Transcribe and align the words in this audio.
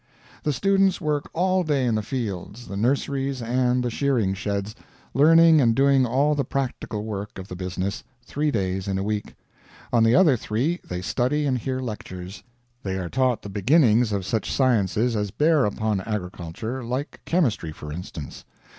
The 0.41 0.51
students 0.51 0.99
work 0.99 1.29
all 1.31 1.63
day 1.63 1.85
in 1.85 1.93
the 1.93 2.01
fields, 2.01 2.65
the 2.67 2.75
nurseries, 2.75 3.39
and 3.39 3.83
the 3.83 3.91
shearing 3.91 4.33
sheds, 4.33 4.73
learning 5.13 5.61
and 5.61 5.75
doing 5.75 6.07
all 6.07 6.33
the 6.33 6.43
practical 6.43 7.03
work 7.05 7.37
of 7.37 7.47
the 7.49 7.55
business 7.55 8.03
three 8.25 8.49
days 8.49 8.87
in 8.87 8.97
a 8.97 9.03
week. 9.03 9.35
On 9.93 10.03
the 10.03 10.15
other 10.15 10.35
three 10.35 10.79
they 10.83 11.03
study 11.03 11.45
and 11.45 11.55
hear 11.59 11.79
lectures. 11.79 12.41
They 12.81 12.97
are 12.97 13.09
taught 13.09 13.43
the 13.43 13.49
beginnings 13.49 14.11
of 14.11 14.25
such 14.25 14.51
sciences 14.51 15.15
as 15.15 15.29
bear 15.29 15.65
upon 15.65 15.99
agriculture 16.01 16.83
like 16.83 17.21
chemistry, 17.23 17.71
for 17.71 17.91
instance. 17.93 18.43